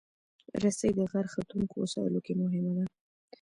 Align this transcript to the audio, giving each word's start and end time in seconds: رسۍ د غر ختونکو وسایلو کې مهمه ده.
رسۍ 0.63 0.91
د 0.97 0.99
غر 1.11 1.25
ختونکو 1.33 1.75
وسایلو 1.83 2.19
کې 2.25 2.33
مهمه 2.41 2.71
ده. 2.77 2.85